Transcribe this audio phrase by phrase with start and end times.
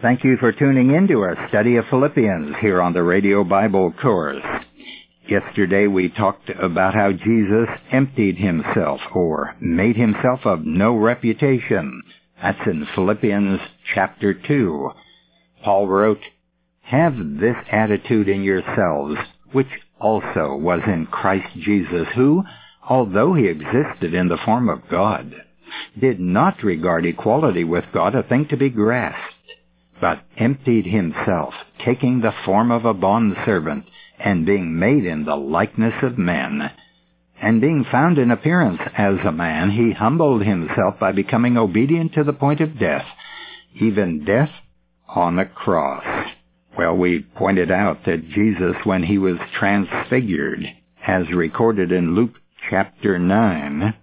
[0.00, 3.92] Thank you for tuning in to our study of Philippians here on the Radio Bible
[4.00, 4.44] Course.
[5.28, 12.04] Yesterday we talked about how Jesus emptied himself or made himself of no reputation.
[12.40, 13.58] That's in Philippians
[13.92, 14.90] chapter 2.
[15.64, 16.22] Paul wrote,
[16.82, 19.16] Have this attitude in yourselves,
[19.50, 19.66] which
[20.00, 22.44] also was in Christ Jesus, who,
[22.88, 25.34] although he existed in the form of God,
[26.00, 29.27] did not regard equality with God a thing to be grasped
[30.00, 33.84] but emptied himself, taking the form of a bondservant,
[34.18, 36.70] and being made in the likeness of men.
[37.40, 42.24] And being found in appearance as a man, he humbled himself by becoming obedient to
[42.24, 43.06] the point of death,
[43.80, 44.50] even death
[45.08, 46.04] on a cross.
[46.76, 50.64] Well, we pointed out that Jesus, when he was transfigured,
[51.06, 52.34] as recorded in Luke
[52.70, 53.94] chapter 9,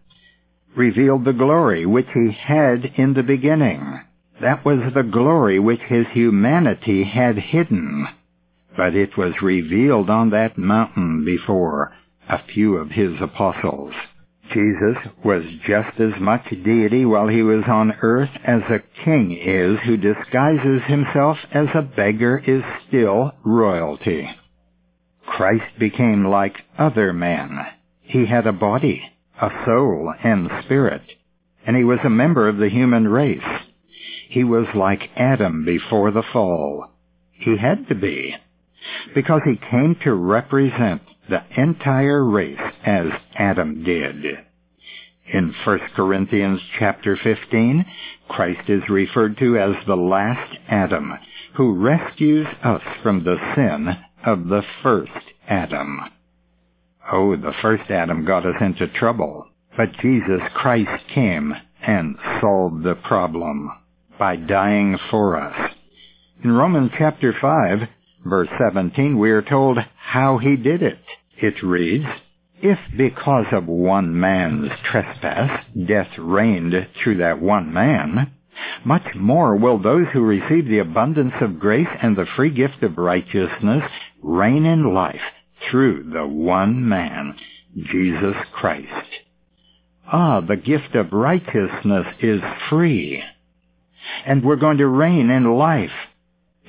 [0.75, 4.01] revealed the glory which he had in the beginning.
[4.45, 8.07] That was the glory which his humanity had hidden,
[8.77, 11.93] but it was revealed on that mountain before
[12.29, 13.95] a few of his apostles.
[14.53, 19.79] Jesus was just as much deity while he was on earth as a king is
[19.79, 24.29] who disguises himself as a beggar is still royalty.
[25.25, 27.65] Christ became like other men.
[28.03, 31.01] He had a body, a soul, and spirit,
[31.65, 33.41] and he was a member of the human race.
[34.29, 36.89] He was like Adam before the fall.
[37.31, 38.35] He had to be,
[39.13, 44.23] because he came to represent the entire race as Adam did.
[45.31, 47.85] In 1 Corinthians chapter 15,
[48.27, 51.13] Christ is referred to as the last Adam,
[51.55, 55.11] who rescues us from the sin of the first
[55.47, 55.99] Adam.
[57.11, 62.95] Oh, the first Adam got us into trouble, but Jesus Christ came and solved the
[62.95, 63.71] problem
[64.17, 65.71] by dying for us.
[66.43, 67.87] In Romans chapter 5,
[68.25, 70.99] verse 17, we are told how he did it.
[71.37, 72.05] It reads,
[72.61, 78.31] If because of one man's trespass death reigned through that one man,
[78.85, 82.97] much more will those who receive the abundance of grace and the free gift of
[82.97, 83.83] righteousness
[84.21, 85.21] reign in life
[85.69, 87.35] through the one man,
[87.75, 89.09] Jesus Christ.
[90.07, 93.23] Ah, the gift of righteousness is free
[94.25, 95.91] and we're going to reign in life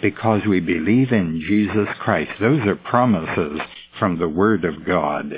[0.03, 2.33] because we believe in Jesus Christ.
[2.41, 3.61] Those are promises
[3.99, 5.33] from the Word of God.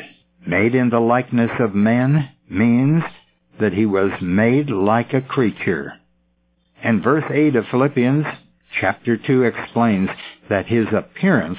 [0.47, 3.03] Made in the likeness of men means
[3.61, 5.95] that he was made like a creature.
[6.83, 8.27] And verse 8 of Philippians
[8.81, 10.09] chapter 2 explains
[10.49, 11.59] that his appearance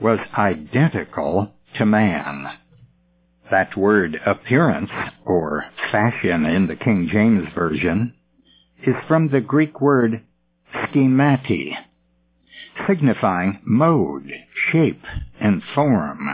[0.00, 2.46] was identical to man.
[3.50, 4.90] That word appearance,
[5.24, 8.14] or fashion in the King James Version,
[8.86, 10.22] is from the Greek word
[10.72, 11.76] schemati,
[12.86, 14.30] signifying mode,
[14.70, 15.02] shape,
[15.40, 16.28] and form.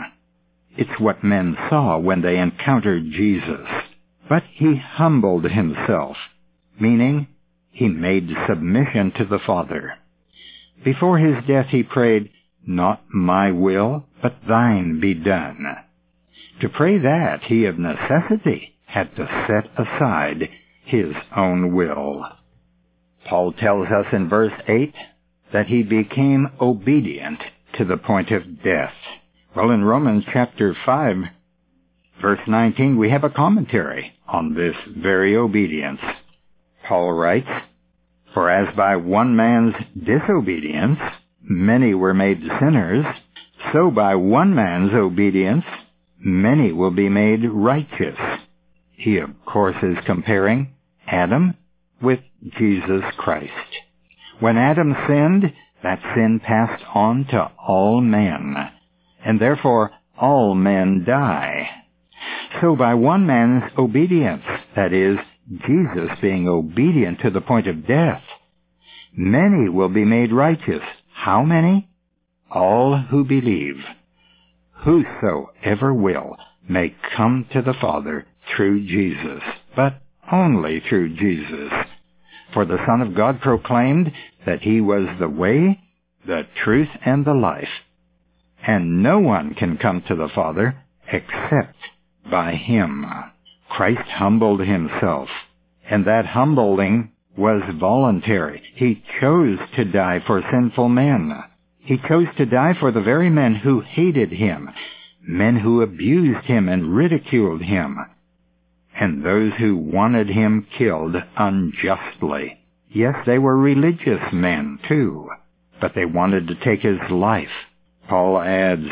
[0.77, 3.67] It's what men saw when they encountered Jesus.
[4.29, 6.17] But he humbled himself,
[6.79, 7.27] meaning
[7.71, 9.95] he made submission to the Father.
[10.83, 12.29] Before his death he prayed,
[12.65, 15.65] Not my will, but thine be done.
[16.61, 20.49] To pray that, he of necessity had to set aside
[20.87, 22.25] his own will.
[23.29, 24.93] Paul tells us in verse 8
[25.51, 27.39] that he became obedient
[27.77, 28.93] to the point of death.
[29.53, 31.15] Well, in Romans chapter 5,
[32.21, 35.99] verse 19, we have a commentary on this very obedience.
[36.87, 37.49] Paul writes,
[38.33, 40.99] For as by one man's disobedience
[41.41, 43.05] many were made sinners,
[43.73, 45.65] so by one man's obedience
[46.17, 48.17] many will be made righteous.
[48.91, 50.73] He, of course, is comparing
[51.07, 51.55] Adam
[52.01, 52.19] with
[52.57, 53.51] Jesus Christ.
[54.39, 55.53] When Adam sinned,
[55.83, 58.55] that sin passed on to all men,
[59.25, 61.69] and therefore all men die.
[62.61, 64.43] So by one man's obedience,
[64.75, 65.17] that is,
[65.67, 68.21] Jesus being obedient to the point of death,
[69.15, 70.81] many will be made righteous.
[71.13, 71.89] How many?
[72.51, 73.77] All who believe.
[74.83, 76.37] Whosoever will
[76.67, 78.25] may come to the Father
[78.55, 79.41] through Jesus,
[79.75, 80.01] but
[80.31, 81.71] only through Jesus.
[82.53, 84.11] For the Son of God proclaimed
[84.45, 85.79] that he was the way,
[86.25, 87.69] the truth, and the life.
[88.65, 90.75] And no one can come to the Father
[91.11, 91.77] except
[92.29, 93.05] by him.
[93.69, 95.29] Christ humbled himself,
[95.89, 98.63] and that humbling was voluntary.
[98.75, 101.43] He chose to die for sinful men.
[101.79, 104.69] He chose to die for the very men who hated him,
[105.21, 107.97] men who abused him and ridiculed him,
[108.99, 112.59] and those who wanted him killed unjustly.
[112.89, 115.29] Yes, they were religious men, too.
[115.79, 117.51] but they wanted to take his life.
[118.07, 118.87] Paul adds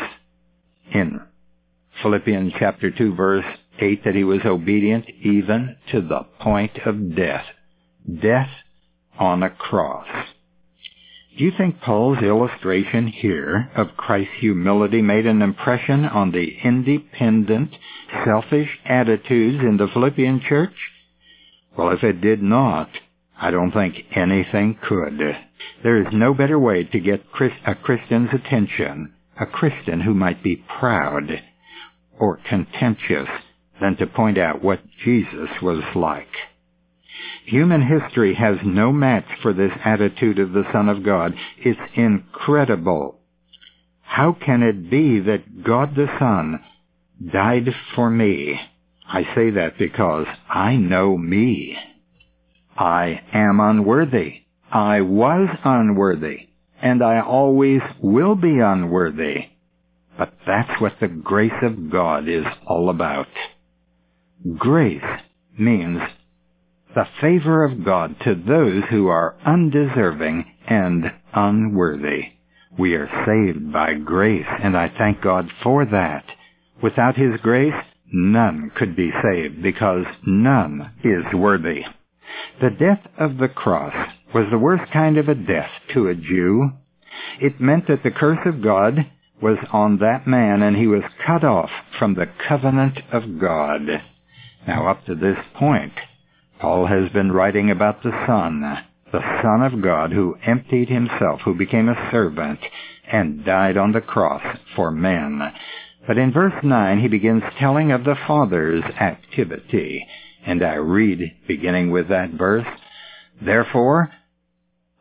[0.92, 1.20] in
[2.02, 3.44] Philippians chapter 2 verse
[3.78, 7.46] 8 that he was obedient even to the point of death.
[8.22, 8.50] Death
[9.18, 10.06] on a cross.
[11.36, 17.76] Do you think Paul's illustration here of Christ's humility made an impression on the independent,
[18.24, 20.72] selfish attitudes in the Philippian church?
[21.76, 22.88] Well, if it did not,
[23.38, 25.20] I don't think anything could.
[25.82, 27.22] There is no better way to get
[27.66, 31.42] a Christian's attention, a Christian who might be proud
[32.18, 33.28] or contentious,
[33.78, 36.32] than to point out what Jesus was like.
[37.46, 41.34] Human history has no match for this attitude of the Son of God.
[41.58, 43.20] It's incredible.
[44.02, 46.62] How can it be that God the Son
[47.32, 48.58] died for me?
[49.08, 51.76] I say that because I know me.
[52.76, 54.42] I am unworthy.
[54.70, 56.48] I was unworthy.
[56.82, 59.46] And I always will be unworthy.
[60.18, 63.28] But that's what the grace of God is all about.
[64.58, 65.02] Grace
[65.58, 66.00] means
[66.96, 71.04] the favor of God to those who are undeserving and
[71.34, 72.32] unworthy.
[72.78, 76.24] We are saved by grace, and I thank God for that.
[76.82, 77.74] Without His grace,
[78.10, 81.82] none could be saved, because none is worthy.
[82.62, 83.94] The death of the cross
[84.34, 86.70] was the worst kind of a death to a Jew.
[87.42, 88.94] It meant that the curse of God
[89.42, 93.82] was on that man, and he was cut off from the covenant of God.
[94.66, 95.92] Now, up to this point,
[96.58, 98.60] Paul has been writing about the Son,
[99.12, 102.60] the Son of God who emptied himself, who became a servant,
[103.10, 104.42] and died on the cross
[104.74, 105.52] for men.
[106.06, 110.06] But in verse 9 he begins telling of the Father's activity.
[110.46, 112.66] And I read, beginning with that verse,
[113.42, 114.10] Therefore,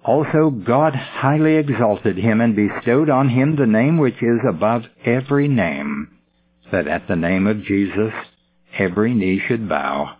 [0.04, 5.48] also God highly exalted him and bestowed on him the name which is above every
[5.48, 6.10] name,
[6.72, 8.14] that at the name of Jesus
[8.78, 10.18] every knee should bow,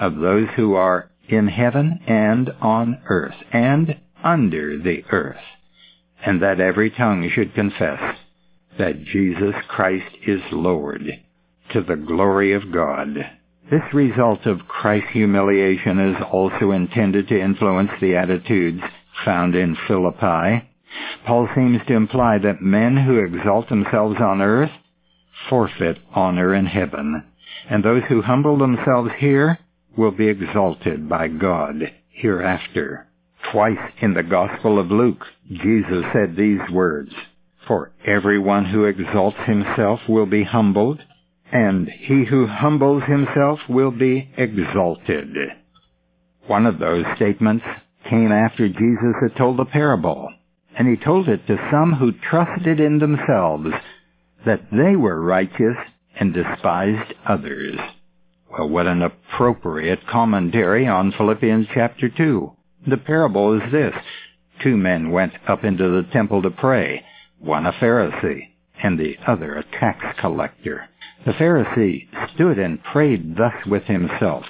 [0.00, 5.36] of those who are in heaven and on earth and under the earth,
[6.24, 8.16] and that every tongue should confess
[8.78, 11.02] that Jesus Christ is Lord,
[11.72, 13.16] to the glory of God.
[13.70, 18.80] This result of Christ's humiliation is also intended to influence the attitudes
[19.24, 20.66] found in Philippi.
[21.26, 24.70] Paul seems to imply that men who exalt themselves on earth
[25.48, 27.24] forfeit honor in heaven
[27.68, 29.58] and those who humble themselves here
[29.98, 33.06] will be exalted by God hereafter.
[33.52, 37.10] Twice in the Gospel of Luke, Jesus said these words,
[37.66, 41.00] For everyone who exalts himself will be humbled,
[41.50, 45.34] and he who humbles himself will be exalted.
[46.46, 47.64] One of those statements
[48.08, 50.32] came after Jesus had told the parable,
[50.78, 53.70] and he told it to some who trusted in themselves
[54.46, 55.76] that they were righteous
[56.18, 57.78] and despised others.
[58.60, 62.52] What an appropriate commentary on Philippians chapter 2.
[62.88, 63.94] The parable is this.
[64.64, 67.04] Two men went up into the temple to pray,
[67.38, 68.48] one a Pharisee,
[68.82, 70.88] and the other a tax collector.
[71.24, 74.44] The Pharisee stood and prayed thus with himself,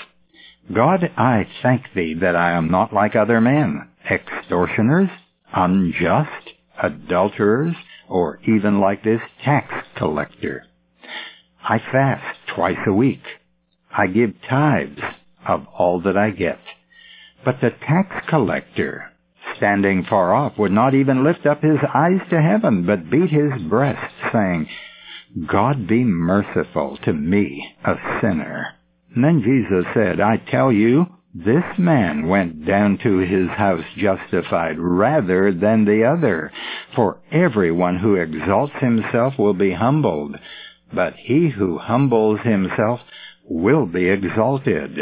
[0.73, 5.11] God, I thank thee that I am not like other men, extortioners,
[5.53, 7.75] unjust, adulterers,
[8.09, 10.65] or even like this tax collector.
[11.63, 13.23] I fast twice a week.
[13.99, 15.01] I give tithes
[15.45, 16.61] of all that I get.
[17.45, 19.11] But the tax collector,
[19.57, 23.61] standing far off, would not even lift up his eyes to heaven, but beat his
[23.69, 24.69] breast, saying,
[25.49, 28.69] God be merciful to me, a sinner.
[29.13, 34.79] And then Jesus said, I tell you, this man went down to his house justified
[34.79, 36.53] rather than the other.
[36.95, 40.37] For everyone who exalts himself will be humbled,
[40.95, 43.01] but he who humbles himself
[43.49, 44.99] will be exalted.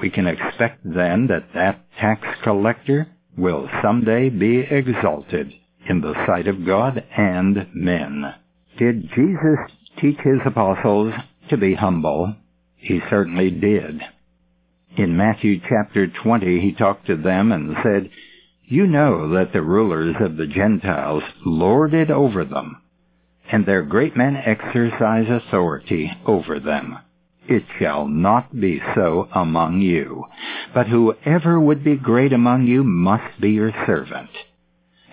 [0.00, 5.52] We can expect then that that tax collector will someday be exalted
[5.88, 8.34] in the sight of God and men.
[8.78, 9.58] Did Jesus
[10.00, 11.14] teach his apostles
[11.48, 12.34] to be humble?
[12.76, 14.00] He certainly did.
[14.96, 18.10] In Matthew chapter 20, he talked to them and said,
[18.64, 22.82] You know that the rulers of the Gentiles lord it over them
[23.50, 26.98] and their great men exercise authority over them.
[27.48, 30.26] It shall not be so among you,
[30.74, 34.30] but whoever would be great among you must be your servant,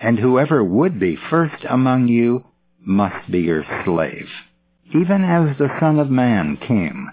[0.00, 2.44] and whoever would be first among you
[2.84, 4.28] must be your slave,
[4.92, 7.08] even as the Son of Man came,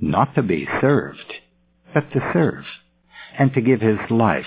[0.00, 1.32] not to be served,
[1.92, 2.64] but to serve,
[3.36, 4.46] and to give his life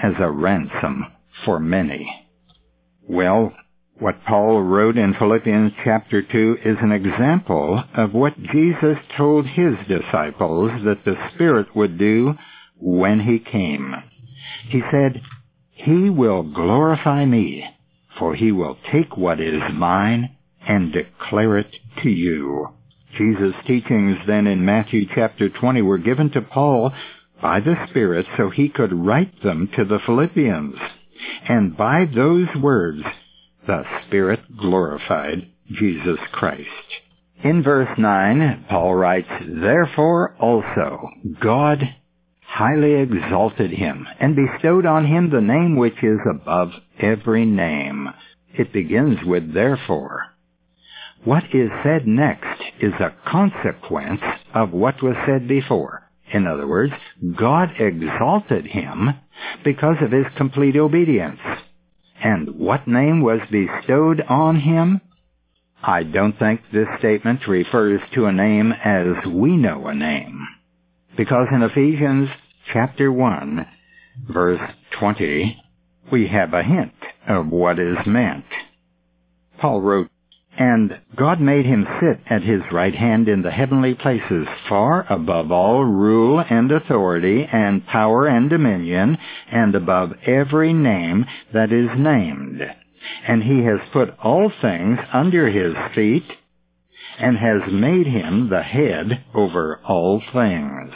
[0.00, 1.06] as a ransom
[1.44, 2.28] for many.
[3.08, 3.52] Well,
[4.00, 9.74] what Paul wrote in Philippians chapter 2 is an example of what Jesus told his
[9.86, 12.34] disciples that the Spirit would do
[12.80, 13.94] when he came.
[14.68, 15.22] He said,
[15.70, 17.64] He will glorify me,
[18.18, 20.36] for he will take what is mine
[20.66, 21.72] and declare it
[22.02, 22.70] to you.
[23.16, 26.92] Jesus' teachings then in Matthew chapter 20 were given to Paul
[27.40, 30.74] by the Spirit so he could write them to the Philippians.
[31.48, 33.04] And by those words,
[33.66, 36.68] the Spirit glorified Jesus Christ.
[37.42, 41.82] In verse 9, Paul writes, Therefore also God
[42.46, 48.08] highly exalted him and bestowed on him the name which is above every name.
[48.56, 50.26] It begins with therefore.
[51.24, 54.20] What is said next is a consequence
[54.54, 56.02] of what was said before.
[56.32, 56.92] In other words,
[57.36, 59.10] God exalted him
[59.64, 61.40] because of his complete obedience.
[62.24, 65.02] And what name was bestowed on him?
[65.82, 70.46] I don't think this statement refers to a name as we know a name.
[71.18, 72.30] Because in Ephesians
[72.72, 73.66] chapter 1,
[74.26, 75.62] verse 20,
[76.10, 76.94] we have a hint
[77.28, 78.46] of what is meant.
[79.58, 80.08] Paul wrote,
[80.58, 85.50] and God made him sit at his right hand in the heavenly places, far above
[85.50, 89.18] all rule and authority and power and dominion,
[89.50, 92.60] and above every name that is named.
[93.26, 96.24] And he has put all things under his feet,
[97.18, 100.92] and has made him the head over all things.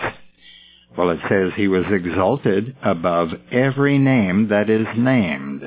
[0.96, 5.62] Well, it says he was exalted above every name that is named.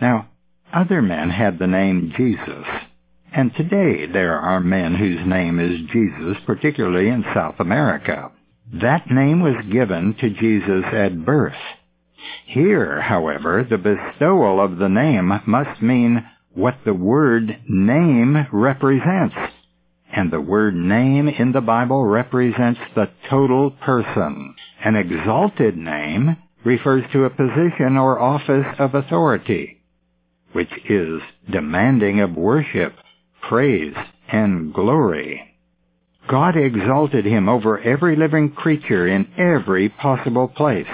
[0.00, 0.28] Now,
[0.72, 2.66] other men had the name Jesus.
[3.32, 8.32] And today there are men whose name is Jesus, particularly in South America.
[8.72, 11.54] That name was given to Jesus at birth.
[12.46, 19.36] Here, however, the bestowal of the name must mean what the word name represents.
[20.12, 24.56] And the word name in the Bible represents the total person.
[24.84, 29.82] An exalted name refers to a position or office of authority,
[30.52, 32.94] which is demanding of worship
[33.48, 33.94] praise
[34.30, 35.42] and glory.
[36.28, 40.86] God exalted him over every living creature in every possible place.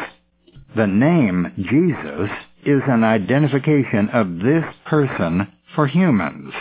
[0.74, 2.30] The name Jesus
[2.64, 6.52] is an identification of this person for humans.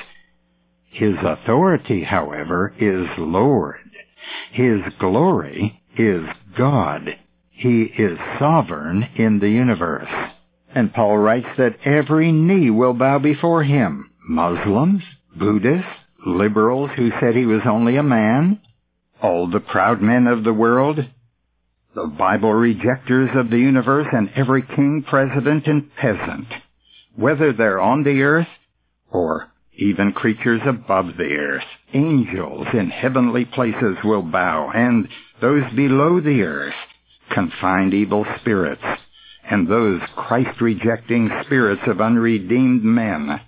[0.90, 3.80] His authority, however, is Lord.
[4.52, 6.26] His glory is
[6.58, 7.18] God.
[7.52, 10.10] He is sovereign in the universe.
[10.74, 14.10] And Paul writes that every knee will bow before him.
[14.28, 15.04] Muslims,
[15.38, 15.90] Buddhists,
[16.26, 18.60] liberals who said he was only a man,
[19.22, 21.00] all the proud men of the world,
[21.94, 26.48] the Bible rejectors of the universe, and every king, president, and peasant,
[27.16, 28.48] whether they're on the earth
[29.12, 31.64] or even creatures above the earth.
[31.94, 35.08] Angels in heavenly places will bow, and
[35.42, 36.76] those below the earth,
[37.30, 38.84] confined evil spirits,
[39.50, 43.42] and those Christ-rejecting spirits of unredeemed men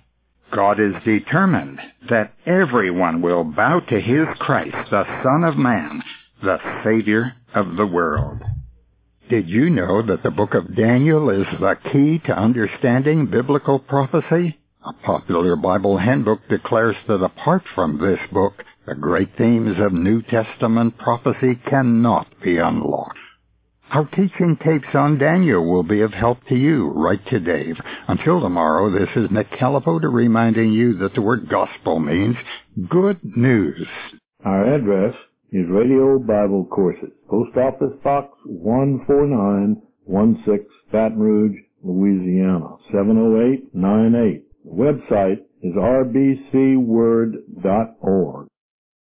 [0.52, 6.02] God is determined that everyone will bow to his Christ, the Son of Man,
[6.42, 8.40] the Savior of the world.
[9.28, 14.58] Did you know that the book of Daniel is the key to understanding biblical prophecy?
[14.86, 18.54] A popular Bible handbook declares that apart from this book,
[18.86, 23.17] the great themes of New Testament prophecy cannot be unlocked.
[23.90, 26.90] Our teaching tapes on Daniel will be of help to you.
[26.90, 27.76] Write to Dave.
[28.06, 32.36] Until tomorrow, this is Nick Calipote reminding you that the word gospel means
[32.90, 33.86] good news.
[34.44, 35.14] Our address
[35.52, 44.44] is Radio Bible Courses, Post Office Box 14916, Baton Rouge, Louisiana, 70898.
[44.64, 47.38] The website is rbcword.org.